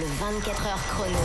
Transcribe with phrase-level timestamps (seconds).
[0.00, 1.18] Le 24 heures chrono.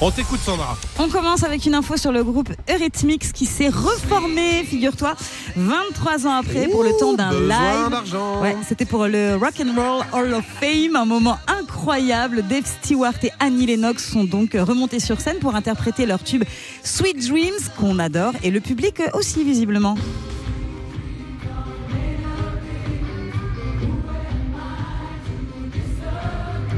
[0.00, 0.78] On t'écoute Sandra.
[0.98, 5.14] On commence avec une info sur le groupe Eurythmics qui s'est reformé, figure-toi,
[5.54, 8.14] 23 ans après pour le temps d'un live.
[8.40, 12.42] Ouais, c'était pour le Rock and Roll Hall of Fame, un moment incroyable.
[12.48, 16.44] Dave Stewart et Annie Lennox sont donc remontés sur scène pour interpréter leur tube
[16.82, 19.98] Sweet Dreams qu'on adore et le public aussi visiblement.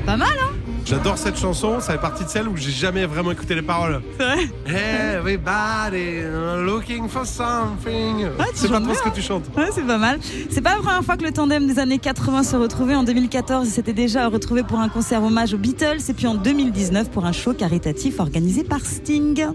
[0.05, 0.44] Pas mal, hein?
[0.95, 4.01] J'adore cette chanson, ça fait partie de celle où j'ai jamais vraiment écouté les paroles.
[4.65, 6.23] Everybody
[6.65, 8.29] looking for something.
[8.39, 9.45] Ah, c'est pas chantes trop bien, ce que tu chantes.
[9.57, 10.21] Ouais, c'est pas mal.
[10.51, 12.95] C'est pas la première fois que le tandem des années 80 se retrouvait.
[12.95, 16.37] En 2014, ils s'étaient déjà retrouvés pour un concert hommage aux Beatles et puis en
[16.37, 19.49] 2019 pour un show caritatif organisé par Sting.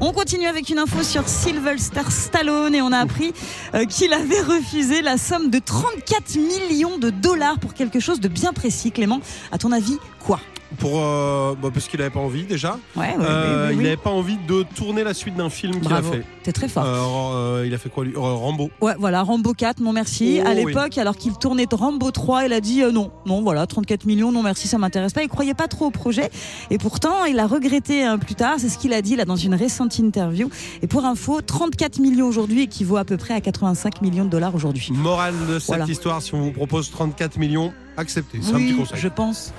[0.00, 3.32] On continue avec une info sur Sylvester Stallone et on a appris
[3.74, 8.28] euh, qu'il avait refusé la somme de 34 millions de dollars pour quelque chose de
[8.28, 8.90] bien précis.
[8.90, 9.20] Clément,
[9.52, 10.40] à ton avis, quoi?
[10.78, 12.78] Pour, euh, bah, parce qu'il avait pas envie déjà.
[12.96, 13.86] Ouais, ouais, Euh, oui, oui, Il oui.
[13.88, 16.24] avait pas envie de tourner la suite d'un film qu'il a fait.
[16.42, 16.84] t'es très fort.
[16.86, 18.70] Euh, il a fait quoi lui Rambo.
[18.80, 20.40] Ouais, voilà, Rambo 4, non merci.
[20.42, 20.64] Oh, à oui.
[20.64, 24.42] l'époque, alors qu'il tournait Rambo 3, il a dit non, non, voilà, 34 millions, non
[24.42, 25.22] merci, ça m'intéresse pas.
[25.22, 26.30] Il croyait pas trop au projet.
[26.70, 28.54] Et pourtant, il a regretté euh, plus tard.
[28.58, 30.50] C'est ce qu'il a dit là dans une récente interview.
[30.82, 34.54] Et pour info, 34 millions aujourd'hui équivaut à peu près à 85 millions de dollars
[34.54, 34.88] aujourd'hui.
[34.92, 35.84] Morale de cette Voilà.
[35.86, 38.38] histoire, si on vous propose 34 millions, acceptez.
[38.42, 38.98] C'est un petit conseil.
[39.00, 39.52] je pense.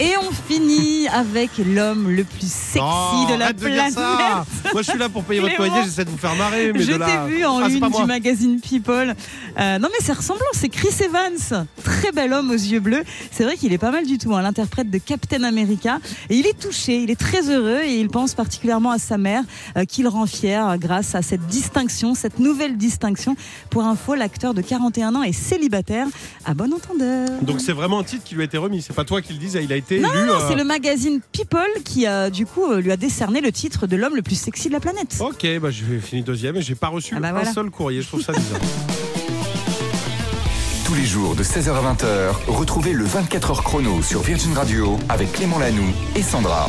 [0.00, 3.92] Et on finit avec l'homme le plus sexy Oh, de la de planète.
[3.92, 4.44] ça.
[4.72, 6.92] Moi, je suis là pour payer votre loyer, j'essaie de vous faire marrer, mais Je
[6.92, 7.06] de là.
[7.06, 9.14] t'ai vu en Ah, une du magazine People.
[9.58, 13.04] Euh, non mais c'est ressemblant, c'est Chris Evans, très bel homme aux yeux bleus.
[13.30, 15.98] C'est vrai qu'il est pas mal du tout, hein, l'interprète de Captain America.
[16.30, 19.44] Et il est touché, il est très heureux et il pense particulièrement à sa mère,
[19.76, 23.36] euh, qui le rend fier euh, grâce à cette distinction, cette nouvelle distinction.
[23.70, 26.06] Pour info, l'acteur de 41 ans est célibataire,
[26.44, 27.28] à bon entendeur.
[27.42, 28.82] Donc c'est vraiment un titre qui lui a été remis.
[28.82, 30.26] C'est pas toi qui le disais, il a été Non, élu.
[30.26, 33.52] non, euh, c'est le magazine People qui euh, du coup euh, lui a décerné le
[33.52, 35.16] titre de l'homme le plus sexy de la planète.
[35.20, 37.52] Ok, bah j'ai fini deuxième et j'ai pas reçu Ah bah un voilà.
[37.52, 38.02] seul courrier.
[38.02, 38.60] Je trouve ça bizarre.
[40.84, 45.32] Tous les jours de 16h à 20h, retrouvez le 24h chrono sur Virgin Radio avec
[45.32, 46.68] Clément Lanoux et Sandra.